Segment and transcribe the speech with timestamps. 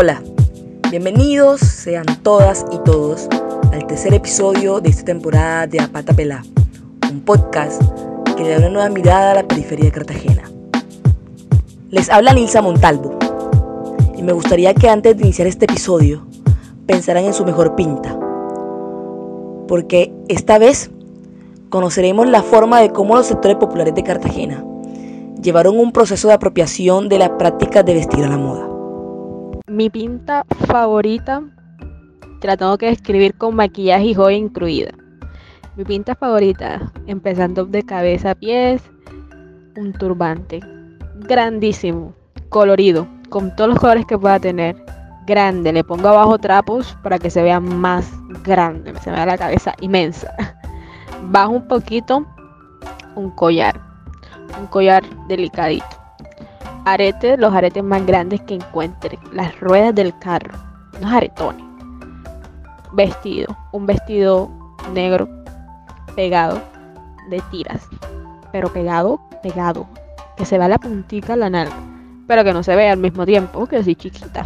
[0.00, 0.22] Hola,
[0.92, 3.26] bienvenidos sean todas y todos
[3.72, 6.44] al tercer episodio de esta temporada de Apata Pelá,
[7.10, 7.82] un podcast
[8.36, 10.44] que le da una nueva mirada a la periferia de Cartagena.
[11.90, 13.18] Les habla Nilsa Montalvo
[14.16, 16.28] y me gustaría que antes de iniciar este episodio
[16.86, 18.16] pensaran en su mejor pinta,
[19.66, 20.92] porque esta vez
[21.70, 24.64] conoceremos la forma de cómo los sectores populares de Cartagena
[25.42, 28.77] llevaron un proceso de apropiación de las prácticas de vestir a la moda.
[29.68, 31.42] Mi pinta favorita
[32.40, 34.92] te la tengo que describir con maquillaje y joya incluida.
[35.76, 38.82] Mi pinta favorita, empezando de cabeza a pies,
[39.76, 40.60] un turbante
[41.16, 42.14] grandísimo,
[42.48, 44.74] colorido, con todos los colores que pueda tener.
[45.26, 48.10] Grande, le pongo abajo trapos para que se vea más
[48.42, 50.34] grande, se vea la cabeza inmensa.
[51.24, 52.24] Bajo un poquito
[53.16, 53.78] un collar,
[54.58, 55.97] un collar delicadito.
[56.92, 60.58] Aretes, los aretes más grandes que encuentre, las ruedas del carro,
[60.96, 61.62] unos aretones.
[62.94, 64.50] Vestido, un vestido
[64.94, 65.28] negro
[66.16, 66.58] pegado
[67.28, 67.86] de tiras,
[68.52, 69.86] pero pegado, pegado,
[70.38, 71.76] que se vea la puntita la nalga,
[72.26, 74.42] pero que no se vea al mismo tiempo, que así chiquita.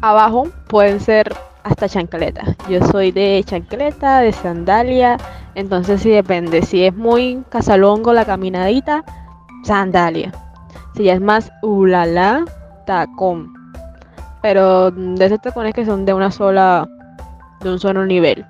[0.00, 1.32] Abajo pueden ser
[1.62, 2.56] hasta chancleta.
[2.68, 5.16] Yo soy de chancleta, de sandalia,
[5.54, 6.62] entonces sí depende.
[6.62, 9.04] Si es muy casalongo la caminadita,
[9.62, 10.32] sandalia.
[10.98, 12.44] Si ya es más ulala,
[12.84, 13.54] tacón.
[14.42, 16.88] Pero de esos tacones que son de una sola,
[17.60, 18.44] de un solo nivel.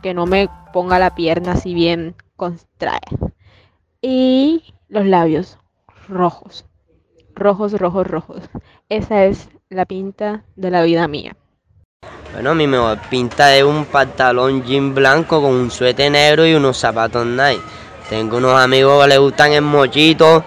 [0.00, 3.00] Que no me ponga la pierna así bien contrae.
[4.00, 5.58] Y los labios
[6.08, 6.66] rojos.
[7.34, 8.42] Rojos, rojos, rojos.
[8.88, 11.34] Esa es la pinta de la vida mía.
[12.32, 16.76] Bueno, mi mejor pinta es un pantalón jean blanco con un suéter negro y unos
[16.76, 17.60] zapatos Nike.
[18.08, 20.44] Tengo unos amigos que les gustan el mochito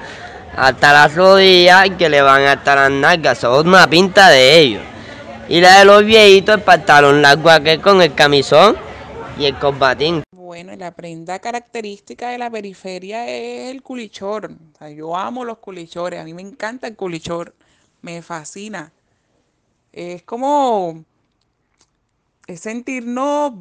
[0.55, 3.37] hasta las rodillas que le van hasta las nalgas.
[3.37, 4.83] Son una pinta de ellos.
[5.47, 8.77] Y la de los viejitos, el pantalón largo aquel con el camisón
[9.37, 10.23] y el combatín.
[10.31, 14.51] Bueno, la prenda característica de la periferia es el culichor.
[14.95, 17.55] yo amo los culichores, a mí me encanta el culichor,
[18.01, 18.91] me fascina.
[19.91, 21.03] Es como
[22.49, 23.53] es sentirnos,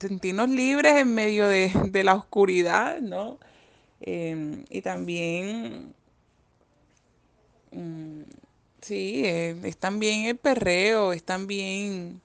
[0.00, 3.38] sentirnos libres en medio de, la oscuridad, ¿no?
[4.00, 5.94] Em, y también,
[7.72, 8.22] mm,
[8.80, 12.20] sí, eh, es también el perreo, es también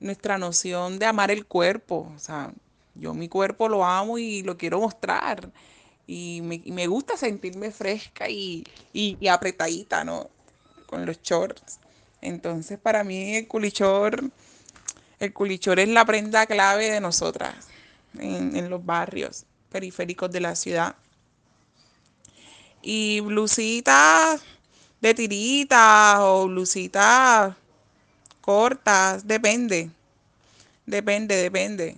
[0.00, 2.12] nuestra noción de amar el cuerpo.
[2.14, 2.52] O sea,
[2.94, 5.50] yo mi cuerpo lo amo y lo quiero mostrar.
[6.06, 10.28] Y me, gusta sentirme fresca y, y, apretadita, ¿no?
[10.86, 11.78] Con los shorts.
[12.20, 14.30] Entonces, para mí el culichor
[15.22, 17.54] el culichor es la prenda clave de nosotras
[18.18, 20.96] en, los barrios periféricos de la ciudad.
[22.82, 24.42] Y blusitas
[25.00, 27.54] de tiritas o blusitas
[28.40, 29.90] cortas, depende.
[30.84, 31.96] Depende, depende.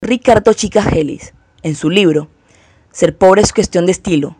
[0.00, 2.28] Ricardo Chicagelis, en su libro
[2.94, 4.36] Ser pobre es cuestión de estilo,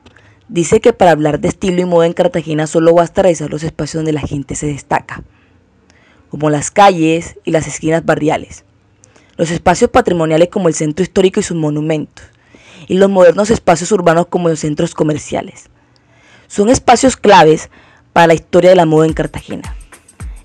[0.47, 3.99] dice que para hablar de estilo y moda en Cartagena solo basta revisar los espacios
[3.99, 5.25] donde la gente se destaca
[6.29, 8.65] como las calles y las esquinas barriales,
[9.37, 12.25] los espacios patrimoniales como el centro histórico y sus monumentos,
[12.87, 15.71] y los modernos espacios urbanos como los centros comerciales.
[16.47, 17.71] Son espacios claves
[18.13, 19.75] para la historia de la moda en Cartagena.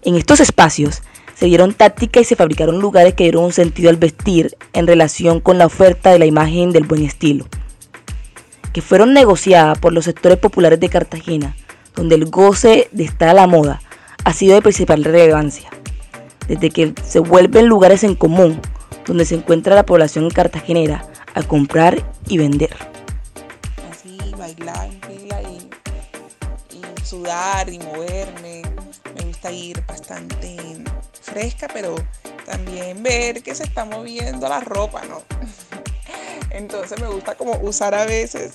[0.02, 1.02] En estos espacios
[1.36, 5.40] se dieron tácticas y se fabricaron lugares que dieron un sentido al vestir en relación
[5.40, 7.48] con la oferta de la imagen del buen estilo,
[8.74, 11.56] que fueron negociadas por los sectores populares de Cartagena,
[11.96, 13.82] donde el goce de estar a la moda
[14.24, 15.70] ha sido de principal relevancia
[16.50, 18.60] desde que se vuelven lugares en común
[19.06, 22.76] donde se encuentra la población cartagenera a comprar y vender.
[23.92, 28.64] Así, bailar y, y sudar y moverme.
[29.16, 30.58] Me gusta ir bastante
[31.22, 31.96] fresca, pero
[32.46, 35.22] también ver que se está moviendo la ropa, ¿no?
[36.50, 38.54] Entonces me gusta como usar a veces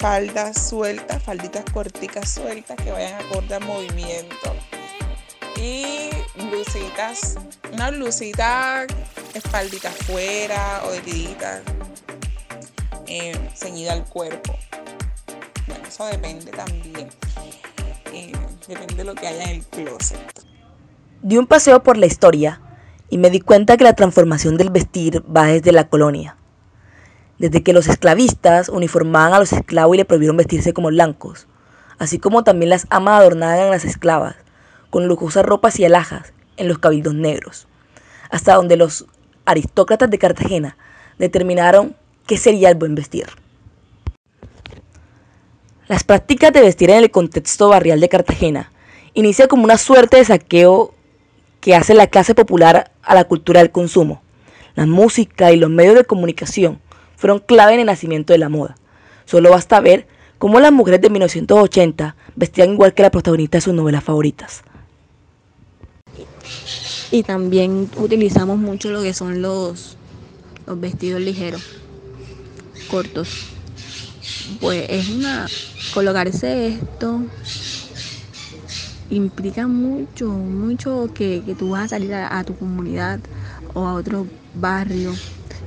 [0.00, 4.56] faldas sueltas, falditas corticas sueltas que vayan acorde al movimiento
[5.56, 6.08] y
[6.48, 7.36] blusitas,
[7.72, 8.86] una blusita
[9.34, 11.62] espaldita afuera o de tirita
[13.10, 14.56] eh, ceñida al cuerpo.
[15.66, 17.08] Bueno, eso depende también.
[18.12, 18.32] Eh,
[18.68, 20.18] depende de lo que haya en el closet.
[21.20, 22.60] Di un paseo por la historia
[23.08, 26.36] y me di cuenta que la transformación del vestir va desde la colonia.
[27.38, 31.48] Desde que los esclavistas uniformaban a los esclavos y le prohibieron vestirse como blancos,
[31.98, 34.36] así como también las amas adornaban a las esclavas
[34.88, 37.66] con lujosas ropas y alhajas en los cabildos negros,
[38.30, 39.06] hasta donde los
[39.46, 40.76] aristócratas de Cartagena
[41.18, 41.96] determinaron
[42.30, 43.26] qué sería el buen vestir.
[45.88, 48.70] Las prácticas de vestir en el contexto barrial de Cartagena
[49.14, 50.94] inicia como una suerte de saqueo
[51.60, 54.22] que hace la clase popular a la cultura del consumo.
[54.76, 56.80] La música y los medios de comunicación
[57.16, 58.76] fueron clave en el nacimiento de la moda.
[59.24, 60.06] Solo basta ver
[60.38, 64.62] cómo las mujeres de 1980 vestían igual que la protagonista de sus novelas favoritas.
[67.10, 69.96] Y también utilizamos mucho lo que son los,
[70.68, 71.80] los vestidos ligeros,
[72.90, 73.28] cortos.
[74.60, 75.48] Pues es una.
[75.94, 77.20] Colocarse esto
[79.10, 83.18] implica mucho, mucho que, que tú vas a salir a, tu comunidad
[83.74, 85.12] o a otro barrio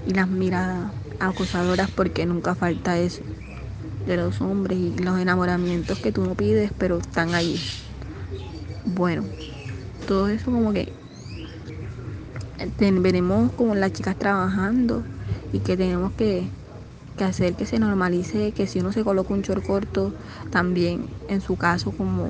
[0.05, 3.25] y las miradas acosadoras porque nunca falta eso
[4.05, 7.59] de los hombres y los enamoramientos que tú no pides pero están ahí
[8.85, 9.25] bueno
[10.05, 10.93] todo eso como que
[12.81, 15.03] veremos como las chicas trabajando
[15.51, 16.49] y que tenemos que,
[17.13, 20.13] que hacer que se normalice que si uno se coloca un short corto
[20.51, 22.29] también en su caso como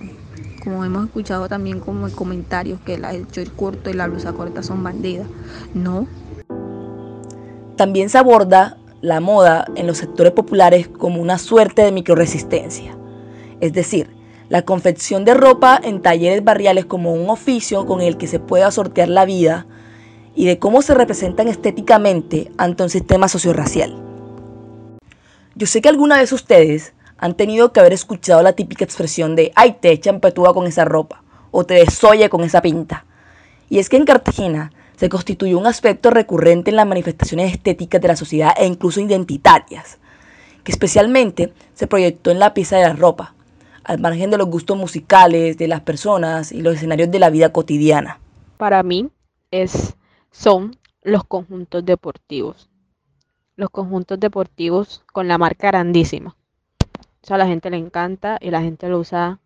[0.64, 4.82] como hemos escuchado también como comentarios que el short corto y la blusa corta son
[4.82, 5.28] bandidas.
[5.74, 6.08] No.
[7.76, 12.96] También se aborda la moda en los sectores populares como una suerte de microresistencia,
[13.60, 14.10] es decir,
[14.48, 18.72] la confección de ropa en talleres barriales como un oficio con el que se pueda
[18.72, 19.66] sortear la vida
[20.36, 24.13] y de cómo se representan estéticamente ante un sistema sociorracial.
[25.56, 29.52] Yo sé que alguna vez ustedes han tenido que haber escuchado la típica expresión de
[29.56, 33.06] ay te echan petúa con esa ropa o te desoye con esa pinta.
[33.70, 38.08] Y es que en Cartagena se constituyó un aspecto recurrente en las manifestaciones estéticas de
[38.08, 40.00] la sociedad e incluso identitarias,
[40.64, 43.36] que especialmente se proyectó en la pieza de la ropa,
[43.84, 47.52] al margen de los gustos musicales de las personas y los escenarios de la vida
[47.52, 48.20] cotidiana.
[48.58, 49.10] Para mí
[50.32, 52.70] son los conjuntos deportivos.
[53.56, 56.36] Los conjuntos deportivos con la marca grandísima.
[57.22, 59.40] Eso a la gente le encanta y la gente lo usa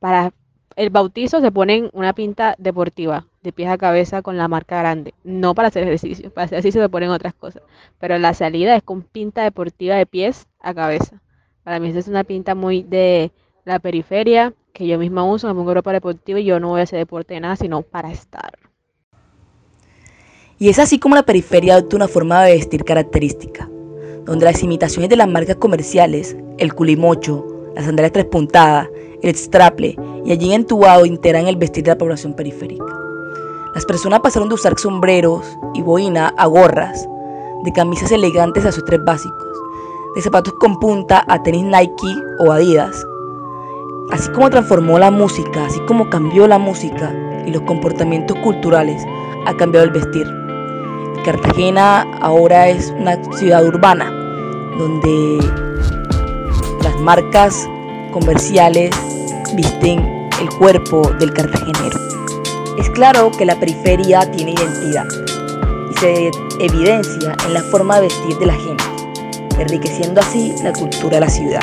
[0.00, 0.32] para
[0.76, 5.14] el bautizo se ponen una pinta deportiva, de pies a cabeza con la marca grande.
[5.22, 7.62] No para hacer ejercicio, para hacer ejercicio se ponen otras cosas.
[7.98, 11.22] Pero la salida es con pinta deportiva de pies a cabeza.
[11.62, 13.30] Para mí esa es una pinta muy de
[13.64, 16.84] la periferia, que yo misma uso, me pongo ropa deportiva y yo no voy a
[16.84, 18.58] hacer deporte de nada, sino para estar.
[20.58, 23.68] Y es así como la periferia adopta una forma de vestir característica,
[24.24, 28.88] donde las imitaciones de las marcas comerciales, el culimocho, las sandalias tres puntadas,
[29.22, 32.84] el straple y allí entubado integran el vestir de la población periférica.
[33.74, 37.04] Las personas pasaron de usar sombreros y boina a gorras,
[37.64, 39.58] de camisas elegantes a sus tres básicos,
[40.14, 43.04] de zapatos con punta a tenis Nike o Adidas.
[44.12, 47.12] Así como transformó la música, así como cambió la música
[47.44, 49.02] y los comportamientos culturales,
[49.46, 50.43] ha cambiado el vestir.
[51.22, 54.10] Cartagena ahora es una ciudad urbana
[54.78, 55.38] donde
[56.82, 57.68] las marcas
[58.12, 58.90] comerciales
[59.54, 61.98] visten el cuerpo del cartagenero.
[62.78, 65.06] Es claro que la periferia tiene identidad
[65.90, 68.84] y se evidencia en la forma de vestir de la gente,
[69.58, 71.62] enriqueciendo así la cultura de la ciudad.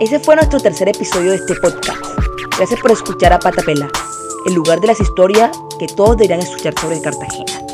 [0.00, 2.00] Ese fue nuestro tercer episodio de este podcast.
[2.56, 3.88] Gracias por escuchar a Patapela,
[4.46, 7.69] el lugar de las historias que todos deberían escuchar sobre Cartagena.